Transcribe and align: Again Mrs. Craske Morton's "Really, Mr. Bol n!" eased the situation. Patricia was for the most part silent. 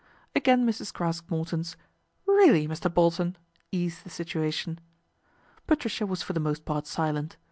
Again 0.35 0.65
Mrs. 0.65 0.91
Craske 0.91 1.29
Morton's 1.29 1.77
"Really, 2.25 2.67
Mr. 2.67 2.91
Bol 2.91 3.13
n!" 3.19 3.37
eased 3.71 4.03
the 4.03 4.09
situation. 4.09 4.79
Patricia 5.67 6.07
was 6.07 6.23
for 6.23 6.33
the 6.33 6.39
most 6.39 6.65
part 6.65 6.87
silent. 6.87 7.37